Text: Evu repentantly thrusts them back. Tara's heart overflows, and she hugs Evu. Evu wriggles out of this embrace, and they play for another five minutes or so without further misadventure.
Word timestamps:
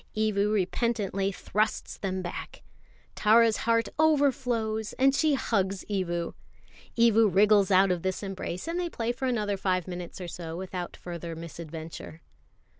Evu 0.17 0.51
repentantly 0.51 1.31
thrusts 1.31 1.95
them 1.95 2.23
back. 2.23 2.63
Tara's 3.13 3.57
heart 3.69 3.87
overflows, 3.99 4.93
and 4.93 5.13
she 5.13 5.35
hugs 5.35 5.85
Evu. 5.91 6.33
Evu 6.97 7.27
wriggles 7.29 7.69
out 7.69 7.91
of 7.91 8.01
this 8.01 8.23
embrace, 8.23 8.67
and 8.67 8.79
they 8.79 8.89
play 8.89 9.11
for 9.11 9.25
another 9.27 9.57
five 9.57 9.87
minutes 9.87 10.19
or 10.19 10.27
so 10.27 10.57
without 10.57 10.97
further 10.97 11.35
misadventure. 11.35 12.23